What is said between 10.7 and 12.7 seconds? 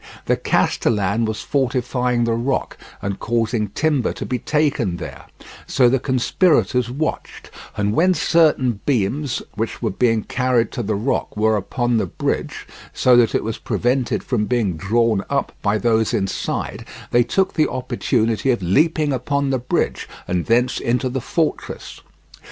to the rock were upon the bridge,